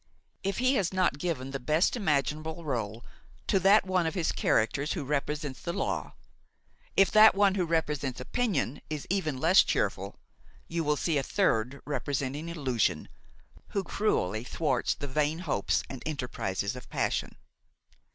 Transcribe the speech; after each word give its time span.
If 0.41 0.57
he 0.57 0.73
has 0.77 0.91
not 0.91 1.19
given 1.19 1.51
the 1.51 1.59
best 1.59 1.95
imaginable 1.95 2.63
rôle 2.63 3.03
to 3.45 3.59
that 3.59 3.85
one 3.85 4.07
of 4.07 4.15
his 4.15 4.31
characters 4.31 4.93
who 4.93 5.03
represents 5.03 5.61
the 5.61 5.73
law, 5.73 6.15
if 6.97 7.11
that 7.11 7.35
one 7.35 7.53
who 7.53 7.65
represents 7.67 8.19
opinion 8.19 8.81
is 8.89 9.05
even 9.11 9.39
less 9.39 9.61
cheerful, 9.61 10.15
you 10.67 10.83
will 10.83 10.97
see 10.97 11.19
a 11.19 11.21
third 11.21 11.81
representing 11.85 12.49
illusion, 12.49 13.09
who 13.67 13.83
cruelly 13.83 14.43
thwarts 14.43 14.95
the 14.95 15.05
vain 15.07 15.37
hopes 15.37 15.83
and 15.87 16.01
enterprises 16.07 16.75
of 16.75 16.89
passion. 16.89 17.35